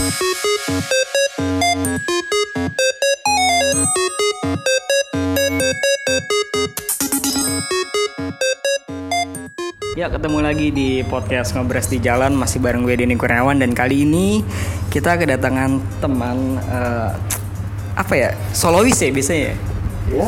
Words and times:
Ya 0.00 0.08
ketemu 10.08 10.40
lagi 10.40 10.72
di 10.72 11.04
podcast 11.04 11.52
Ngobras 11.52 11.92
di 11.92 12.00
Jalan 12.00 12.32
masih 12.32 12.56
bareng 12.64 12.88
gue 12.88 12.96
Denny 12.96 13.20
Kurniawan. 13.20 13.60
Dan 13.60 13.76
kali 13.76 14.08
ini 14.08 14.40
kita 14.88 15.20
kedatangan 15.20 16.00
teman 16.00 16.56
eh, 16.64 17.12
apa 17.92 18.14
ya 18.16 18.32
solois 18.56 18.96
ya 18.96 19.12
biasanya 19.12 19.52
ya? 19.52 19.56
Ya, 20.10 20.26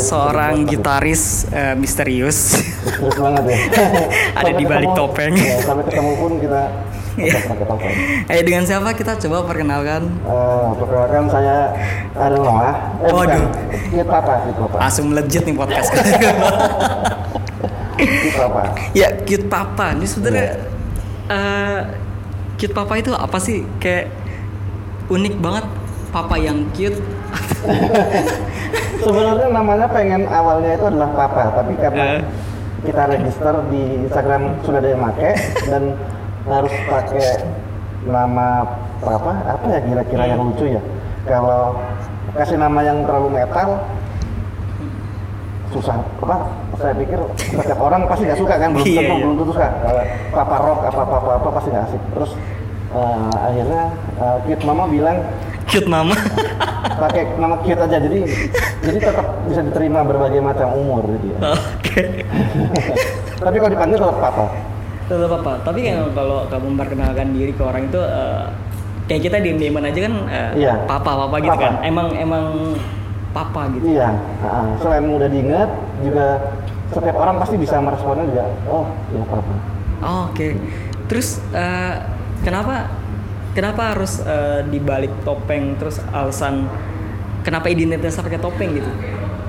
seorang 0.00 0.64
gitaris 0.64 1.44
eh, 1.52 1.76
misterius. 1.76 2.56
Banget 3.20 3.44
ya. 3.44 3.58
Ada 4.40 4.52
di 4.56 4.64
balik 4.64 4.96
ketemu- 4.96 5.04
topeng. 5.04 5.34
Ya, 5.36 5.60
sampai 5.60 5.84
ketemu 5.84 6.12
pun 6.16 6.32
kita 6.40 6.62
Iya. 7.14 7.44
pakai 7.44 7.66
topeng. 7.66 7.94
eh 8.26 8.40
dengan 8.40 8.62
siapa 8.62 8.88
kita 8.92 9.12
coba 9.18 9.44
perkenalkan 9.44 10.02
Eh, 10.22 10.68
perkenalkan 10.74 11.24
saya 11.28 11.56
ada 12.14 12.36
Noah. 12.36 12.74
Eh, 12.98 13.06
bukan. 13.06 13.28
Waduh. 13.28 13.44
Kit 13.86 14.06
Papa, 14.06 14.32
Kit 14.42 14.56
Papa. 14.56 14.76
langsung 14.78 15.04
melejit 15.08 15.42
nih 15.42 15.52
podcast 15.52 15.88
Kit 17.98 18.34
Papa. 18.34 18.62
ya 18.92 19.08
cute 19.22 19.46
papa 19.46 19.92
ini 19.92 20.04
sebenarnya 20.04 20.48
eh, 21.28 21.80
cute 22.56 22.72
papa 22.72 22.94
itu 22.96 23.12
apa 23.12 23.38
sih 23.38 23.62
kayak 23.76 24.08
unik 25.06 25.34
banget 25.38 25.64
papa 26.08 26.34
yang 26.36 26.64
cute 26.72 26.96
Sebenarnya 28.98 29.50
namanya 29.50 29.86
pengen 29.88 30.24
awalnya 30.24 30.74
itu 30.74 30.84
adalah 30.84 31.10
Papa, 31.10 31.50
tapi 31.52 31.74
karena 31.74 32.22
kita 32.80 33.02
register 33.08 33.54
di 33.66 33.82
Instagram 34.00 34.42
sudah 34.62 34.78
ada 34.78 34.88
yang 34.88 35.00
make 35.00 35.30
dan 35.66 35.82
harus 36.46 36.74
pakai 36.90 37.28
nama 38.06 38.66
Papa, 39.02 39.34
apa 39.50 39.66
ya 39.66 39.80
kira-kira 39.82 40.24
yang 40.30 40.40
lucu 40.46 40.78
ya? 40.78 40.82
Kalau 41.26 41.74
kasih 42.38 42.54
nama 42.54 42.80
yang 42.86 43.02
terlalu 43.02 43.34
metal 43.34 43.82
susah. 45.74 45.98
Apa? 46.22 46.36
Saya 46.78 46.94
pikir 46.94 47.18
setiap 47.34 47.82
orang 47.82 48.06
pasti 48.06 48.30
nggak 48.30 48.38
suka 48.38 48.54
kan? 48.62 48.70
Belum 48.70 48.86
Iya, 48.86 49.00
tentu 49.02 49.14
iya. 49.18 49.22
belum 49.26 49.34
tentu 49.42 49.52
suka. 49.58 49.68
Papa 50.30 50.56
rock 50.62 50.80
apa 50.86 51.00
apa 51.02 51.16
apa, 51.18 51.30
apa 51.42 51.48
pasti 51.50 51.68
nggak 51.74 51.84
asik. 51.90 52.02
Terus 52.14 52.30
eh, 52.94 53.30
akhirnya 53.42 53.82
uh, 54.22 54.66
Mama 54.70 54.84
bilang 54.86 55.18
cute 55.66 55.88
mama. 55.90 56.14
Pakai 57.02 57.22
nama 57.42 57.58
Kit 57.66 57.78
aja. 57.78 57.96
Jadi 57.98 58.18
jadi 58.86 58.98
tetap 59.02 59.26
bisa 59.50 59.66
diterima 59.66 60.06
berbagai 60.06 60.38
macam 60.38 60.70
umur 60.78 61.02
gitu 61.18 61.34
ya. 61.34 61.38
oke. 61.58 62.02
Tapi 63.50 63.56
kalau 63.58 63.72
dipanggil 63.74 63.98
tetap 63.98 64.18
papa 64.22 64.46
tetap 65.12 65.32
apa 65.38 65.52
tapi 65.60 65.80
kan 65.82 66.08
kalau 66.10 66.44
kamu 66.46 66.66
memperkenalkan 66.72 67.26
diri 67.30 67.52
ke 67.52 67.62
orang 67.62 67.86
itu 67.86 68.00
eh, 68.00 68.44
kayak 69.02 69.22
kita 69.22 69.36
diem 69.38 69.58
dieman 69.58 69.84
aja 69.84 70.00
kan 70.02 70.14
eh, 70.26 70.50
Iya. 70.58 70.74
papa 70.84 71.12
papa 71.18 71.36
gitu 71.38 71.52
Papa. 71.52 71.62
kan. 71.62 71.74
Emang 71.82 72.08
emang 72.14 72.44
papa 73.30 73.68
gitu. 73.72 73.84
Iya. 73.92 74.08
Uh, 74.40 74.76
selain 74.78 75.04
mudah 75.04 75.26
diingat 75.26 75.70
juga 76.00 76.26
setiap 76.88 77.16
orang 77.16 77.36
pasti 77.38 77.56
bisa 77.56 77.76
meresponnya 77.78 78.24
juga 78.26 78.44
oh 78.66 78.84
ya 79.10 79.22
papa. 79.24 79.54
Oh, 80.02 80.22
oke. 80.28 80.48
Terus 81.06 81.40
eh, 81.52 81.94
kenapa 82.40 82.90
kenapa 83.52 83.92
harus 83.92 84.20
eh, 84.20 84.64
dibalik 84.66 85.12
topeng 85.22 85.76
terus 85.76 86.00
alasan 86.08 86.66
kenapa 87.40 87.68
identitasnya 87.68 88.22
pakai 88.22 88.38
topeng 88.38 88.70
gitu 88.72 88.90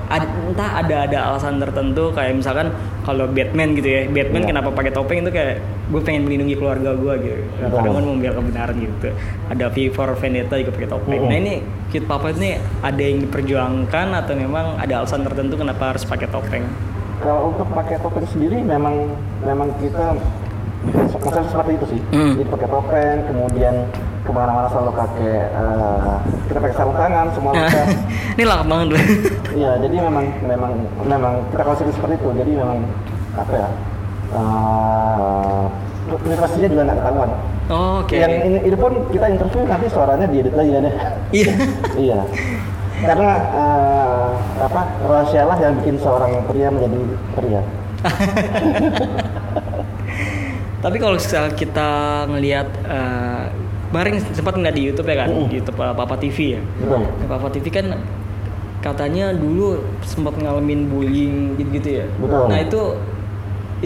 Ad- 0.08 0.28
entah 0.44 0.70
ada 0.78 0.96
ada 1.04 1.18
alasan 1.28 1.56
tertentu 1.56 2.12
kayak 2.12 2.36
misalkan 2.36 2.68
kalau 3.02 3.24
Batman 3.26 3.72
gitu 3.72 3.88
ya 3.88 4.00
Batman 4.06 4.42
Iya. 4.42 4.48
kenapa 4.52 4.68
pakai 4.70 4.92
topeng 4.92 5.24
itu 5.24 5.30
kayak 5.30 5.60
gue 5.84 6.00
pengen 6.00 6.24
melindungi 6.24 6.56
keluarga 6.56 6.92
gue 6.92 7.14
gitu. 7.20 7.40
Kadang 7.60 7.92
kan 7.92 8.04
membela 8.04 8.34
kebenaran 8.36 8.76
gitu. 8.76 9.08
Ada 9.48 9.64
V 9.68 9.76
for 9.90 10.08
Vendetta 10.14 10.54
juga 10.56 10.72
pakai 10.72 10.88
topeng. 10.88 11.20
Nah 11.24 11.36
ini 11.36 11.54
Kid 11.88 12.04
Papa 12.04 12.30
ini 12.30 12.56
ada 12.80 12.98
yang 12.98 13.18
diperjuangkan 13.20 14.06
atau 14.14 14.32
memang 14.34 14.76
ada 14.76 15.04
alasan 15.04 15.22
tertentu 15.22 15.54
kenapa 15.54 15.92
harus 15.92 16.04
pakai 16.04 16.28
topeng? 16.28 16.64
Kalau 17.20 17.52
untuk 17.52 17.68
pakai 17.70 17.96
topeng 17.98 18.26
sendiri 18.26 18.60
memang 18.60 19.08
memang 19.40 19.72
kita 19.78 20.16
konsep 21.16 21.44
seperti 21.48 21.72
itu 21.74 21.86
sih. 21.96 22.00
Hmm. 22.12 22.36
jadi 22.36 22.48
pakai 22.50 22.68
topeng 22.68 23.16
kemudian 23.24 23.74
ke 24.24 24.32
mana-mana 24.32 24.68
selalu 24.72 24.92
pakai 24.96 25.32
eh, 25.52 26.14
kita 26.48 26.58
pakai 26.58 26.76
sarung 26.76 26.96
tangan 26.96 27.26
semua 27.36 27.52
kita 27.56 27.82
ini 28.40 28.44
lengkap 28.48 28.68
banget 28.68 28.88
loh 28.96 29.02
Iya, 29.54 29.78
jadi 29.78 29.96
memang 30.02 30.26
memang 30.42 30.72
memang 31.06 31.34
kita 31.54 31.62
konsep 31.62 31.86
seperti 31.94 32.18
itu. 32.18 32.28
Jadi 32.34 32.50
memang 32.58 32.82
apa 33.38 33.52
ya? 33.54 33.68
Uh, 34.34 35.70
privasinya 36.18 36.66
juga 36.66 36.82
nggak 36.90 36.98
ketahuan. 36.98 37.30
Oh, 37.70 38.02
oke 38.02 38.18
Yang 38.18 38.34
ini, 38.44 38.58
ini 38.66 38.76
pun 38.76 38.92
kita 39.14 39.26
interview 39.30 39.62
nanti 39.64 39.86
suaranya 39.88 40.26
diedit 40.26 40.54
lagi 40.58 40.74
ya. 40.74 40.80
iya 41.30 41.52
iya. 42.10 42.18
Karena 42.98 43.30
uh, 43.54 44.30
apa 44.58 44.82
rahasialah 45.06 45.56
yang 45.62 45.78
bikin 45.80 45.96
seorang 46.02 46.34
pria 46.50 46.68
menjadi 46.74 46.98
pria. 47.38 47.62
Tapi 50.84 50.96
kalau 51.00 51.16
misalnya 51.16 51.56
kita 51.56 51.90
ngelihat 52.28 52.68
eh, 52.84 53.48
kemarin 53.94 54.18
sempat 54.34 54.58
ngeliat 54.58 54.74
di 54.74 54.82
YouTube 54.90 55.06
ya 55.06 55.16
kan, 55.22 55.30
Mm. 55.30 55.46
di 55.46 55.54
YouTube 55.62 55.78
eh, 55.78 55.94
Papa 55.94 56.14
TV 56.18 56.38
ya. 56.58 56.60
Betul. 56.82 56.98
Nah, 57.06 57.26
Papa 57.30 57.48
TV 57.54 57.66
kan 57.70 57.86
katanya 58.82 59.30
dulu 59.30 59.78
sempat 60.02 60.34
ngalamin 60.34 60.90
bullying 60.90 61.54
gitu-gitu 61.54 62.02
ya. 62.02 62.06
Betul. 62.18 62.50
Nah 62.50 62.58
itu 62.58 62.80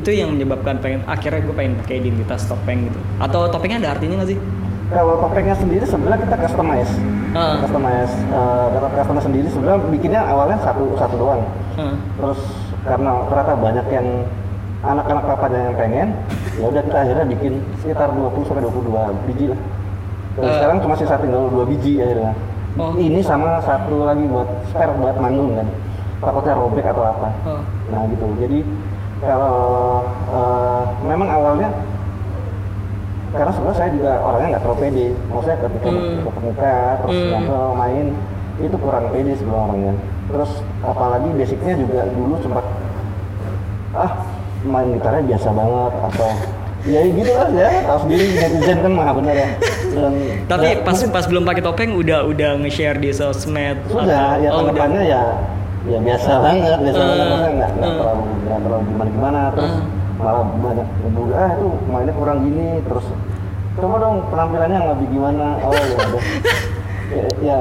itu 0.00 0.10
yang 0.16 0.32
menyebabkan 0.32 0.80
pengen 0.80 1.04
akhirnya 1.04 1.44
gue 1.44 1.52
pengen 1.52 1.76
pakai 1.84 2.00
identitas 2.00 2.48
topeng 2.48 2.88
gitu. 2.88 2.96
Atau 3.20 3.52
topengnya 3.52 3.84
ada 3.84 4.00
artinya 4.00 4.24
nggak 4.24 4.30
sih? 4.32 4.40
Kalau 4.88 5.20
topengnya 5.20 5.52
sendiri 5.52 5.84
sebenarnya 5.84 6.24
kita 6.24 6.36
customize. 6.48 6.92
Ah. 7.36 7.60
Customize. 7.60 8.14
Uh, 8.32 8.66
kalau 8.72 8.88
customize 8.96 9.26
sendiri 9.28 9.46
sebenarnya 9.52 9.80
bikinnya 9.92 10.22
awalnya 10.24 10.56
satu 10.64 10.96
satu 10.96 11.14
doang. 11.20 11.44
Heeh. 11.76 11.94
terus 12.18 12.40
karena 12.82 13.12
ternyata 13.28 13.52
banyak 13.54 13.86
yang 13.92 14.06
anak-anak 14.82 15.24
papanya 15.30 15.60
yang 15.70 15.76
pengen 15.78 16.08
ya 16.58 16.64
udah 16.66 16.82
kita 16.82 16.98
akhirnya 17.06 17.26
bikin 17.38 17.52
sekitar 17.82 18.10
20 18.10 18.46
sampai 18.50 18.62
22 18.66 19.26
biji 19.30 19.46
lah 19.54 19.60
Eh. 20.40 20.52
sekarang 20.54 20.78
cuma 20.78 20.94
sisa 20.94 21.16
tinggal 21.16 21.48
dua 21.48 21.64
biji 21.64 21.98
akhirnya 21.98 22.32
Oh. 22.78 22.94
ini 22.94 23.18
sama 23.18 23.58
satu 23.58 24.06
lagi 24.06 24.22
buat 24.24 24.46
spare 24.70 24.94
buat 24.94 25.18
manggung 25.18 25.58
kan 25.58 25.66
takutnya 26.18 26.54
robek 26.54 26.86
atau 26.86 27.04
apa 27.04 27.28
Oh. 27.42 27.62
nah 27.90 28.06
gitu 28.06 28.26
jadi 28.38 28.58
kalau 29.18 29.58
eh, 30.30 30.82
memang 31.02 31.26
awalnya 31.28 31.68
karena 33.28 33.50
sebenarnya 33.50 33.76
saya 33.76 33.90
juga 33.92 34.12
orangnya 34.22 34.48
nggak 34.54 34.62
terlalu 34.62 34.80
pede 34.80 35.06
maksudnya 35.28 35.58
ketika 35.60 35.88
Hmm. 35.90 36.18
muka 36.40 36.76
terus 37.02 37.16
Hmm. 37.18 37.30
ngobrol 37.34 37.70
main 37.74 38.06
itu 38.58 38.76
kurang 38.78 39.04
pede 39.10 39.32
sebenarnya 39.34 39.64
orangnya 39.68 39.94
terus 40.28 40.50
apalagi 40.80 41.28
basicnya 41.34 41.74
juga 41.74 42.00
dulu 42.08 42.34
sempat 42.40 42.64
ah 43.92 44.12
main 44.62 44.88
gitarnya 44.92 45.22
biasa 45.28 45.48
banget 45.50 45.92
atau 46.04 46.30
ya 46.80 47.00
gitu 47.02 47.30
lah 47.32 47.48
ya 47.50 47.68
tahu 47.82 47.98
sendiri 48.06 48.24
netizen 48.32 48.78
kan 48.80 48.92
maha 48.92 49.12
bener 49.12 49.34
ya 49.34 49.48
dan 49.90 50.12
Tapi 50.46 50.66
ya, 50.68 50.74
pas 50.80 50.94
mungkin 50.94 51.10
pas 51.10 51.24
belum 51.26 51.42
pakai 51.44 51.62
topeng 51.64 51.90
udah 51.92 52.20
udah 52.24 52.50
nge-share 52.56 52.96
di 52.96 53.10
sosmed. 53.10 53.76
sudah 53.84 54.06
atau- 54.32 54.38
ya 54.38 54.48
oh, 54.48 54.62
udah. 54.62 54.70
tanggapannya 54.70 55.02
ya 55.04 55.22
ya 55.84 55.98
biasa 55.98 56.30
banget 56.38 56.78
biasa 56.80 57.00
Eh, 57.00 57.08
banget 57.08 57.50
nggak 57.52 57.70
eh. 57.72 57.94
terlalu 57.96 58.22
nggak 58.40 58.58
terlalu 58.60 58.82
gimana 58.84 59.08
gimana 59.10 59.40
terus 59.50 59.72
Eh. 59.72 59.82
malah 60.18 60.34
banyak 60.52 60.86
dulu 61.08 61.32
ah 61.32 61.50
itu 61.52 61.66
mainnya 61.88 62.12
kurang 62.12 62.38
gini 62.42 62.66
terus 62.82 63.06
coba 63.74 63.96
dong 63.96 64.16
penampilannya 64.28 64.76
yang 64.76 64.88
lebih 64.92 65.06
gimana 65.08 65.46
oh 65.60 65.70
ya 65.72 65.96
udah 65.96 66.22
ya, 67.08 67.24
ya 67.40 67.56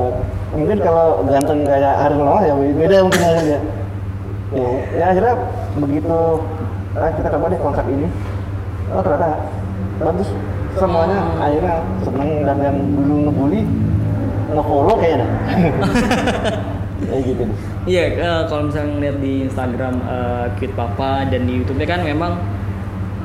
mungkin 0.49 0.77
kalau 0.79 1.07
ganteng 1.23 1.59
kayak 1.63 1.93
Ariel 2.01 2.19
Noah 2.19 2.43
ya 2.43 2.53
beda 2.53 2.97
mungkin 3.01 3.21
ya, 3.21 3.31
ya, 4.51 4.67
ya 4.93 5.05
akhirnya 5.07 5.35
begitu 5.77 6.17
ah, 6.93 7.11
kita 7.11 7.27
coba 7.29 7.45
deh 7.47 7.59
konsep 7.59 7.85
ini 7.87 8.07
oh 8.93 9.01
ternyata 9.03 9.29
bagus 9.97 10.29
semuanya 10.77 11.19
akhirnya 11.41 11.75
seneng 12.05 12.29
dan 12.45 12.57
yang 12.61 12.77
dulu 12.93 13.13
ngebully 13.27 13.61
nge-follow 14.47 14.95
kayaknya 15.01 15.27
kayak 17.07 17.21
gitu 17.29 17.41
deh. 17.45 17.57
Iya, 17.87 18.03
eh, 18.19 18.41
kalau 18.49 18.67
misalnya 18.67 18.89
ngeliat 18.97 19.17
di 19.21 19.33
Instagram 19.47 19.95
eh, 20.01 20.45
Cute 20.57 20.75
Papa 20.75 21.29
dan 21.29 21.45
di 21.45 21.61
YouTube-nya 21.61 21.87
kan 21.87 22.01
memang 22.01 22.41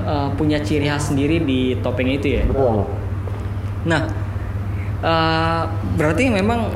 eh, 0.05 0.29
punya 0.37 0.61
ciri 0.61 0.87
khas 0.87 1.09
sendiri 1.11 1.41
di 1.41 1.77
topeng 1.81 2.09
itu 2.13 2.41
ya. 2.41 2.43
betul 2.45 2.85
Nah, 3.89 4.03
eh, 5.03 5.63
berarti 5.99 6.31
memang 6.31 6.71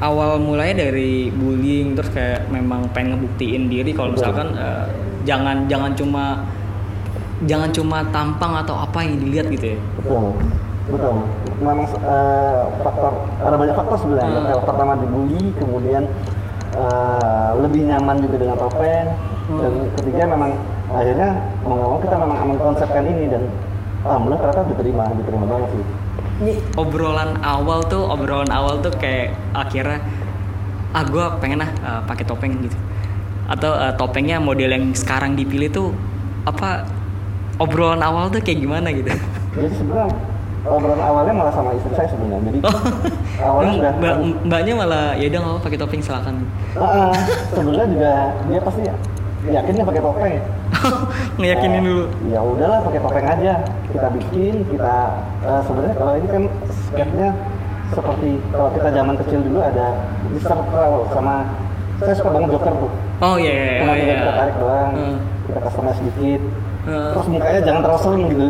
awal 0.00 0.36
mulanya 0.40 0.88
dari 0.88 1.32
bullying 1.32 1.96
terus 1.96 2.12
kayak 2.12 2.48
memang 2.52 2.84
pengen 2.92 3.16
ngebuktiin 3.16 3.72
diri 3.72 3.90
kalau 3.96 4.12
misalkan 4.12 4.52
eh, 4.56 4.86
jangan 5.24 5.64
jangan 5.66 5.92
cuma 5.96 6.44
jangan 7.44 7.68
cuma 7.68 8.00
tampang 8.08 8.52
atau 8.64 8.72
apa 8.80 9.04
yang 9.04 9.20
dilihat 9.20 9.46
gitu 9.52 9.76
ya. 9.76 9.78
betul 10.00 10.32
betul 10.88 11.14
memang 11.60 11.86
eh, 12.00 12.60
faktor 12.80 13.12
ada 13.42 13.56
banyak 13.58 13.76
faktor 13.76 13.96
sebenarnya 14.00 14.40
Hmm. 14.40 14.50
Yang 14.56 14.62
pertama 14.64 14.92
dibully 14.96 15.44
kemudian 15.60 16.02
eh, 16.72 17.50
lebih 17.60 17.82
nyaman 17.92 18.16
juga 18.24 18.36
dengan 18.40 18.56
topeng 18.56 19.08
Hmm. 19.46 19.62
dan 19.62 19.72
ketiga 19.94 20.22
memang 20.26 20.50
akhirnya 20.90 21.30
mau 21.62 21.78
nggak 21.78 21.90
mau 21.94 22.00
kita 22.02 22.16
memang 22.18 22.38
mengkonsepkan 22.50 23.04
ini 23.06 23.24
dan 23.30 23.42
alhamdulillah 24.02 24.40
ternyata 24.42 24.62
diterima 24.74 25.04
diterima 25.22 25.44
banget 25.46 25.68
sih 25.70 25.84
obrolan 26.76 27.40
awal 27.40 27.80
tuh, 27.88 28.04
obrolan 28.04 28.50
awal 28.52 28.76
tuh 28.84 28.92
kayak 29.00 29.32
akhirnya 29.56 30.04
ah 30.92 31.04
gue 31.04 31.24
pengen 31.40 31.64
ah 31.64 31.70
uh, 31.84 32.00
pakai 32.04 32.24
topeng 32.28 32.60
gitu. 32.60 32.76
Atau 33.48 33.72
uh, 33.72 33.92
topengnya 33.96 34.42
model 34.42 34.72
yang 34.72 34.84
sekarang 34.92 35.32
dipilih 35.38 35.70
tuh 35.72 35.88
apa 36.44 36.84
obrolan 37.56 38.00
awal 38.00 38.28
tuh 38.28 38.38
kayak 38.38 38.60
gimana 38.60 38.88
gitu. 38.90 39.10
jadi 39.54 39.68
sebenarnya 39.72 40.08
obrolan 40.66 41.00
awalnya 41.00 41.34
malah 41.34 41.52
sama 41.52 41.70
istri 41.72 41.92
saya 41.92 42.08
sebenarnya 42.08 42.40
jadi 42.46 42.58
awalnya 43.40 43.70
Emang 43.70 43.78
udah 43.78 43.92
mbak, 43.94 44.14
mbaknya 44.44 44.72
malah 44.74 45.06
ya 45.14 45.26
udah 45.26 45.40
nggak 45.40 45.62
pakai 45.62 45.78
topeng 45.78 46.02
silakan. 46.02 46.34
Ah, 46.74 47.14
sebenarnya 47.48 47.86
juga 47.88 48.12
dia 48.44 48.60
pasti 48.60 48.82
yakinnya 49.46 49.84
pakai 49.84 50.02
topeng 50.02 50.34
Ngeyakinin 51.38 51.82
dulu. 51.82 52.04
ya 52.26 52.40
udahlah 52.42 52.78
pakai 52.82 53.00
topeng 53.00 53.26
aja 53.26 53.52
kita 53.88 54.08
bikin 54.12 54.54
kita 54.66 54.96
eh, 55.40 55.60
sebenarnya 55.62 55.94
kalau 55.94 56.12
ini 56.14 56.26
kan 56.26 56.42
sketchnya 56.82 57.28
seperti 57.86 58.30
kalau 58.50 58.70
kita 58.74 58.88
zaman 58.90 59.14
kecil 59.16 59.40
dulu 59.40 59.58
ada 59.62 59.86
Mister 60.26 60.58
Crow 60.58 61.06
sama 61.08 61.46
saya 61.96 62.12
suka 62.12 62.28
banget 62.28 62.50
Joker 62.52 62.74
tuh 62.76 62.90
Oh 63.16 63.36
iya 63.38 63.48
iya 63.48 63.72
cuma 63.80 63.92
iya. 63.94 64.00
tinggal 64.02 64.16
kita 64.18 64.32
tarik 64.34 64.56
doang 64.58 64.90
Hmm. 64.92 65.16
kita 65.46 65.58
customize 65.62 65.96
sedikit 65.96 66.40
Hmm. 66.86 67.12
terus 67.12 67.26
mukanya 67.26 67.60
jangan 67.60 67.80
terlalu 67.82 68.00
serem 68.00 68.22
gitu 68.30 68.46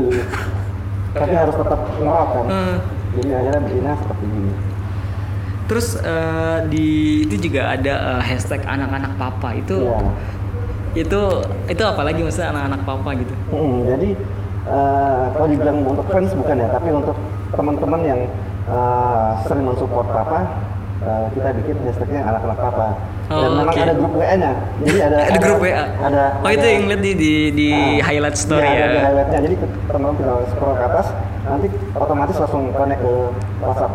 tapi 1.11 1.33
harus 1.33 1.55
tetap 1.57 1.81
ngerok 1.97 2.29
kan 2.29 2.45
Hmm. 2.47 2.77
jadi 3.13 3.29
akhirnya 3.35 3.61
bikinnya 3.65 3.95
seperti 3.97 4.27
ini 4.29 4.53
Terus 5.67 5.99
eh, 5.99 6.59
di 6.71 6.87
itu 7.27 7.51
juga 7.51 7.75
ada 7.75 7.95
eh, 8.15 8.23
hashtag 8.23 8.63
anak-anak 8.63 9.19
papa 9.19 9.51
itu 9.51 9.83
Iya. 9.83 9.99
itu 10.95 11.21
itu 11.67 11.83
apalagi 11.83 12.23
maksudnya 12.23 12.55
anak-anak 12.55 12.87
papa 12.87 13.11
gitu. 13.19 13.35
Hmm, 13.51 13.83
jadi 13.83 14.15
eh, 14.63 15.25
kalau 15.35 15.47
dibilang 15.51 15.83
untuk 15.83 16.07
fans 16.07 16.31
bukan 16.33 16.57
ya, 16.57 16.71
tapi 16.71 16.89
untuk 16.95 17.19
teman-teman 17.51 18.01
yang 18.01 18.21
eh, 18.71 19.29
sering 19.43 19.67
mensupport 19.67 20.07
papa, 20.07 20.39
eh, 20.99 21.27
kita 21.31 21.49
bikin 21.55 21.77
hashtagnya 21.83 22.21
anak-anak 22.25 22.59
papa. 22.61 22.89
Dan 23.27 23.35
Oh, 23.43 23.59
memang 23.59 23.67
oke. 23.69 23.83
ada 23.83 23.91
grup 23.93 24.13
WA-nya. 24.15 24.51
Jadi 24.81 24.99
ada 25.03 25.17
Ada 25.27 25.39
grup 25.41 25.59
WA. 25.59 25.85
Ada. 25.99 26.25
Oh 26.39 26.49
itu 26.49 26.61
ada- 26.61 26.71
yang 26.71 26.85
lihat 26.87 27.03
di 27.03 27.13
di, 27.13 27.33
di 27.51 27.69
Ah, 27.75 28.07
highlight 28.07 28.37
story 28.37 28.63
iya, 28.63 28.71
ya. 28.71 28.79
ada 28.79 28.87
di 28.89 29.01
highlightnya. 29.03 29.39
Jadi 29.43 29.55
teman-teman 29.59 30.15
tinggal 30.15 30.39
scroll 30.47 30.75
ke 30.75 30.85
atas, 30.85 31.07
nanti 31.43 31.67
otomatis 31.93 32.37
langsung 32.39 32.63
connect 32.71 33.01
ke 33.01 33.13
WhatsApp. 33.59 33.93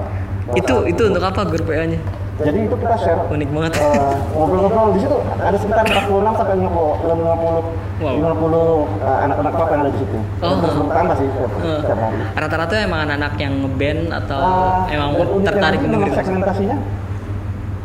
Itu 0.51 0.73
WhatsApp. 0.75 0.91
itu 0.91 1.01
untuk 1.07 1.23
apa 1.23 1.41
grup 1.47 1.65
WA-nya? 1.65 1.99
Jadi 2.41 2.59
itu 2.63 2.75
kita 2.75 2.95
share 2.97 3.21
Unik 3.27 3.49
banget. 3.49 3.71
eh, 3.77 4.13
ngobrol-ngobrol 4.31 4.87
di 4.91 4.99
situ 4.99 5.17
ada 5.37 5.55
sekitar 5.55 5.83
46 5.83 6.01
sampai 6.33 6.55
50 6.57 7.05
50 7.05 7.63
Wow. 8.01 8.17
50 8.17 8.57
eh, 8.99 9.17
anak-anak 9.21 9.51
papa 9.53 9.71
yang 9.71 9.81
ada 9.81 9.91
di 9.91 9.99
situ. 9.99 10.17
Oh. 10.39 10.57
Terus 10.57 10.75
bertambah 10.81 11.15
sih 11.15 11.27
setiap, 11.27 11.51
setiap 11.77 11.99
hari. 11.99 12.17
Rata-rata 12.33 12.75
emang 12.79 12.99
anak-anak 13.03 13.33
yang 13.37 13.53
ngeband 13.61 14.01
atau 14.11 14.39
Ah, 14.41 14.81
emang 14.87 15.09
tertarik 15.41 15.79
musik? 15.83 16.17
segmentasinya 16.19 16.77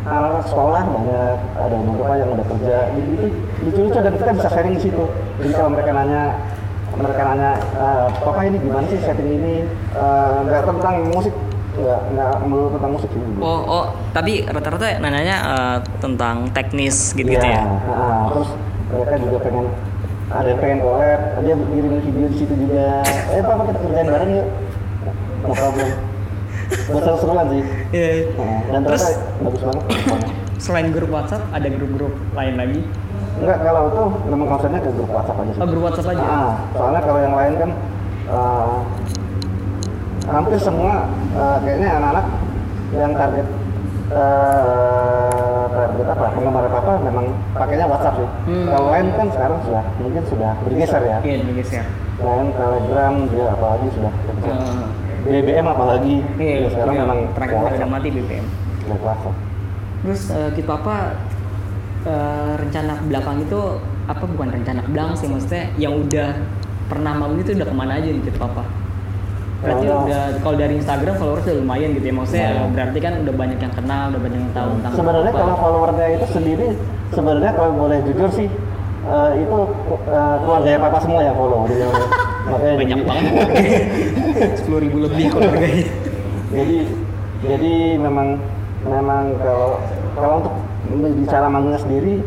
anak 0.07 0.47
sekolah 0.47 0.87
banyak 0.87 1.35
ada 1.59 1.77
beberapa 1.77 2.15
yang 2.15 2.31
udah 2.31 2.47
kerja 2.47 2.77
jadi 2.89 3.11
itu 3.13 3.27
lucu-lucu 3.61 3.99
dan 3.99 4.15
kita 4.15 4.31
bisa 4.33 4.49
sharing 4.49 4.75
di 4.75 4.81
situ 4.81 5.05
jadi 5.37 5.53
kalau 5.53 5.71
mereka 5.75 5.91
nanya 5.93 6.23
mereka 6.95 7.23
nanya 7.27 7.51
"Eh, 7.75 8.07
papa 8.17 8.41
ini 8.41 8.57
gimana 8.57 8.87
sih 8.87 9.03
setting 9.03 9.31
ini 9.35 9.55
Eh, 9.93 10.37
nggak 10.43 10.63
tentang 10.65 10.95
musik 11.11 11.35
nggak 11.77 12.01
nggak 12.13 12.33
melulu 12.45 12.69
tentang 12.77 12.93
musik 12.93 13.11
sih 13.13 13.21
Oh, 13.39 13.61
oh, 13.63 13.85
tapi 14.11 14.33
rata-rata 14.45 14.99
nanyanya 14.99 15.37
eh, 15.45 15.77
tentang 16.01 16.49
teknis 16.51 17.13
gitu-gitu 17.13 17.45
Iya, 17.45 17.61
ya. 17.61 17.63
nah, 17.65 18.23
terus 18.33 18.49
mereka 18.89 19.15
juga 19.21 19.39
pengen 19.41 19.67
ada 20.27 20.49
yang 20.51 20.59
pengen 20.59 20.79
collab 20.83 21.21
dia 21.39 21.55
kirim 21.55 21.91
video 22.03 22.29
di 22.29 22.37
situ 22.37 22.55
juga 22.59 22.87
eh 23.07 23.43
papa 23.43 23.63
kita 23.65 23.79
kerjain 23.79 24.09
bareng 24.11 24.31
yuk 24.35 24.47
no 25.39 25.55
problem 25.55 25.89
buat 26.67 27.03
seru-seruan 27.07 27.47
sih 27.47 27.63
Iya. 27.95 28.09
Nah, 28.35 28.61
dan 28.67 28.81
Terus 28.83 29.05
bagus 29.39 29.61
banget 29.63 29.85
selain 30.57 30.89
grup 30.91 31.11
WhatsApp 31.13 31.43
ada 31.53 31.69
grup-grup 31.69 32.17
lain 32.33 32.55
lagi? 32.57 32.81
Enggak, 33.37 33.59
kalau 33.61 33.83
itu 33.93 34.03
memang 34.33 34.47
konsepnya 34.49 34.81
ke 34.81 34.91
grup 34.91 35.11
WhatsApp 35.13 35.39
aja 35.39 35.51
sih. 35.53 35.61
Oh, 35.61 35.69
grup 35.69 35.83
WhatsApp 35.85 36.09
aja. 36.17 36.25
Ah, 36.25 36.53
soalnya 36.73 37.01
kalau 37.05 37.21
yang 37.21 37.37
lain 37.37 37.53
kan 37.61 37.71
eh, 38.27 38.75
hampir 40.27 40.59
semua 40.59 41.07
eh, 41.35 41.57
kayaknya 41.63 41.89
anak-anak 42.03 42.27
yang 42.95 43.13
target 43.15 43.47
eh, 44.11 45.65
target 45.77 46.07
apa 46.09 46.27
penggemar 46.33 46.65
apa 46.71 46.93
memang 47.03 47.27
pakainya 47.55 47.87
WhatsApp 47.87 48.17
sih. 48.19 48.29
Hmm. 48.49 48.67
Kalau 48.71 48.89
lain 48.91 49.07
kan 49.15 49.27
sekarang 49.31 49.59
sudah 49.67 49.85
mungkin 50.01 50.23
sudah 50.27 50.53
bergeser 50.65 51.03
ya. 51.05 51.19
Iya, 51.23 51.37
bergeser. 51.45 51.85
Lain 52.17 52.47
Telegram 52.57 53.15
juga 53.29 53.45
apalagi 53.53 53.87
sudah 53.93 54.13
bergeser. 54.13 54.57
Eh, 54.57 54.85
BBM 55.27 55.67
apalagi 55.67 56.15
Iya, 56.39 56.55
ya, 56.55 56.69
sekarang 56.71 56.95
iya, 56.95 57.03
memang 57.03 57.19
terakhir 57.35 57.57
udah 57.59 57.89
mati 57.91 58.09
BBM. 58.15 58.47
Ke 58.87 58.95
WhatsApp. 59.03 59.37
Terus 60.07 60.23
eh, 60.31 60.51
Kit 60.55 60.67
Papa 60.67 60.97
eh, 62.07 62.53
rencana 62.57 62.93
ke 62.99 63.05
belakang 63.11 63.37
itu 63.43 63.61
apa 64.07 64.23
bukan 64.23 64.49
rencana 64.55 64.81
belakang 64.87 65.17
sih 65.19 65.27
maksudnya 65.27 65.67
yang 65.83 65.99
udah 65.99 66.31
pernah 66.87 67.13
manggung 67.19 67.43
itu 67.43 67.59
udah 67.59 67.67
ke 67.67 67.75
mana 67.75 67.99
aja 67.99 68.07
nih 68.07 68.23
Kit 68.23 68.39
Papa? 68.39 68.63
Berarti 69.67 69.87
Oh. 69.91 70.07
udah 70.07 70.23
kalau 70.39 70.57
dari 70.57 70.75
Instagram 70.79 71.15
followers 71.19 71.43
udah 71.43 71.57
lumayan 71.59 71.89
gitu 71.93 72.07
ya 72.07 72.15
maksudnya 72.15 72.49
Nah. 72.55 72.69
berarti 72.71 72.99
kan 73.03 73.13
udah 73.19 73.35
banyak 73.35 73.59
yang 73.59 73.75
kenal, 73.75 74.03
udah 74.15 74.21
banyak 74.23 74.41
yang 74.41 74.53
tahu 74.55 74.69
tentang 74.79 74.93
Sebenarnya 74.95 75.33
kalau 75.35 75.55
followernya 75.59 76.07
itu 76.15 76.27
sendiri, 76.31 76.67
sebenarnya 77.11 77.53
kalau 77.53 77.71
boleh 77.75 77.99
jujur 78.07 78.31
sih, 78.31 78.49
eh, 79.07 79.31
itu 79.43 79.59
uh, 80.07 80.37
keluarga 80.39 80.71
papa 80.79 80.99
semua 81.03 81.21
yang 81.21 81.35
follow. 81.35 81.67
Jadi, 81.67 81.83
makanya 82.51 82.75
banyak 82.79 82.97
jadi, 82.97 83.03
banget 83.03 83.33
sepuluh 84.63 84.79
ribu 84.79 84.97
lebih 85.03 85.25
keluarganya. 85.35 85.87
jadi, 86.55 86.79
jadi 87.43 87.73
memang 87.99 88.29
memang 88.87 89.23
kalau 89.43 89.83
kalau 90.15 90.35
untuk 90.41 90.55
bicara 91.19 91.51
manggungnya 91.51 91.83
sendiri, 91.83 92.23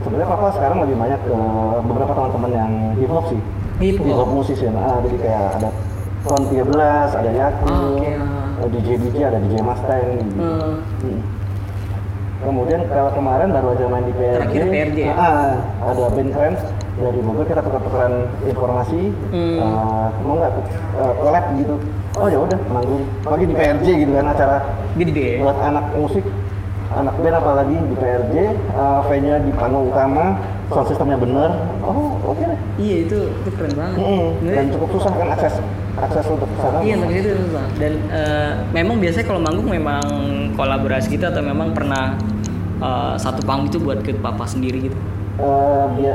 sebenarnya 0.00 0.28
papa 0.32 0.48
sekarang 0.56 0.78
lebih 0.80 0.96
banyak 0.96 1.20
ke 1.20 1.36
beberapa 1.84 2.12
teman-teman 2.16 2.50
yang 2.56 2.72
hip 2.96 3.12
hop 3.12 3.28
sih. 3.28 3.40
Hip 3.78 4.00
hop. 4.00 4.06
Hip 4.08 4.16
hop 4.16 4.28
musician. 4.32 4.72
Ah, 4.74 4.98
jadi 5.04 5.16
kayak 5.20 5.44
ada 5.60 5.68
Front 6.18 6.44
13, 6.48 6.74
ada 7.14 7.30
Yaku, 7.30 7.64
Oh, 7.64 7.94
oke. 7.94 8.10
ada 8.58 8.66
DJ 8.68 8.88
DJ, 8.98 9.16
ada 9.24 9.38
DJ 9.38 9.54
Mustang. 9.60 10.02
Gitu. 10.12 10.34
Hmm. 10.34 10.74
Hmm. 11.00 11.20
Kemudian 12.38 12.80
kalau 12.86 13.10
kemarin 13.10 13.50
baru 13.50 13.74
aja 13.74 13.84
main 13.88 14.04
di 14.04 14.14
PRJ, 14.14 14.38
Terakhir 14.38 14.62
PRJ 14.68 14.98
ya? 15.02 15.14
ah, 15.16 15.50
ada 15.84 16.04
band 16.08 16.30
keren 16.30 16.54
dari 16.96 17.18
Bogor 17.20 17.44
kita 17.44 17.60
tukar-tukaran 17.60 18.14
informasi, 18.42 19.10
Hmm. 19.28 19.58
eh, 19.58 20.06
mau 20.22 20.34
nggak 20.36 20.52
uh, 20.96 21.12
collab 21.18 21.44
gitu? 21.56 21.74
Oh 22.14 22.26
ya 22.26 22.38
udah 22.40 22.58
manggung, 22.68 23.02
pagi 23.22 23.44
di 23.44 23.54
PRJ 23.54 23.86
gitu 23.96 24.12
kan 24.12 24.26
acara 24.28 24.56
Gede. 24.94 25.38
buat 25.38 25.58
anak 25.60 25.84
musik, 25.94 26.22
anak 26.98 27.14
band 27.16 27.36
apalagi 27.36 27.76
di 27.78 27.94
PRJ, 27.94 28.34
uh, 28.72 29.00
venue 29.06 29.38
di 29.40 29.52
panggung 29.52 29.88
utama, 29.88 30.24
sound 30.66 30.86
systemnya 30.86 31.16
bener, 31.16 31.50
oh 31.80 32.18
oke 32.24 32.42
deh. 32.42 32.58
Iya 32.76 32.96
itu 33.04 33.18
itu 33.30 33.50
keren 33.54 33.72
banget. 33.72 33.96
Sebenarnya- 33.96 34.54
Dan 34.54 34.66
cukup 34.70 34.88
susah 34.92 35.12
kan 35.12 35.28
akses 35.32 35.54
akses 35.96 36.26
untuk 36.28 36.46
ke 36.46 36.58
sana. 36.58 36.78
Iya, 36.78 36.94
tapi 36.96 37.14
itu 37.16 37.30
susah. 37.40 37.64
Dan 37.74 37.92
eh, 38.08 38.50
memang 38.72 38.96
biasanya 38.98 39.26
kalau 39.26 39.40
manggung 39.40 39.68
memang 39.68 40.04
kolaborasi 40.54 41.06
gitu 41.08 41.24
atau 41.24 41.42
memang 41.42 41.70
pernah 41.72 42.14
eh, 42.78 43.14
satu 43.16 43.42
panggung 43.42 43.66
itu 43.66 43.78
buat 43.78 44.02
Kit 44.02 44.18
Papa 44.18 44.44
sendiri 44.44 44.86
gitu. 44.86 44.98
Eh, 45.38 45.84
dia 45.96 46.14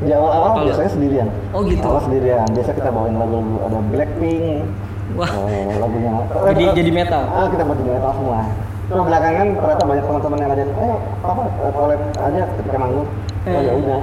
di 0.00 0.10
awal-awal 0.10 0.48
Kalau- 0.52 0.66
biasanya 0.66 0.90
sendirian. 0.90 1.28
Oh, 1.50 1.62
gitu. 1.62 1.86
Awal 1.86 2.02
sendirian. 2.02 2.46
Biasa 2.50 2.70
kita 2.72 2.90
bawain 2.90 3.14
lagu-lagu 3.14 3.54
ada 3.62 3.78
Blackpink. 3.88 4.66
Wah. 5.14 5.30
eh, 5.30 5.78
lagunya. 5.78 6.10
Jadi 6.50 6.64
jadi 6.74 6.90
metal. 6.90 7.22
Ah, 7.28 7.46
kita 7.46 7.62
buat 7.62 7.78
metal 7.78 8.12
semua. 8.12 8.40
Terus 8.84 9.00
belakangan 9.08 9.46
ternyata 9.56 9.84
banyak 9.88 10.04
teman-teman 10.04 10.38
yang 10.44 10.50
ngajak, 10.52 10.68
ayo 10.76 10.96
apa 11.24 11.42
eh, 11.48 11.72
collab 11.72 12.00
aja 12.20 12.42
ketika 12.60 12.76
manggung. 12.76 13.08
Oh 13.08 13.48
Eh. 13.48 13.62
ya 13.64 13.72
udah. 13.76 14.00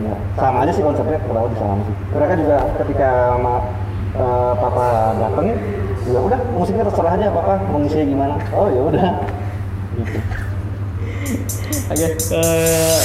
Ya, 0.00 0.14
sama 0.38 0.58
aja 0.64 0.72
sih 0.72 0.80
konsepnya 0.86 1.18
kurang 1.26 1.50
lebih 1.50 1.58
sama 1.58 1.82
sih. 1.84 1.94
Mereka 2.14 2.34
juga 2.38 2.56
ketika 2.80 3.08
sama 3.34 3.54
eh, 4.14 4.52
papa 4.62 4.86
dateng, 5.18 5.46
ya 6.06 6.20
udah 6.22 6.40
musiknya 6.54 6.84
terserah 6.86 7.12
aja 7.18 7.26
papa 7.34 7.52
mau 7.66 7.78
ngisinya 7.82 8.06
gimana. 8.06 8.34
Oh 8.54 8.66
ya 8.70 8.82
udah. 8.86 9.08
Gitu. 9.98 10.18
Oke. 11.90 12.08
eh, 12.14 12.98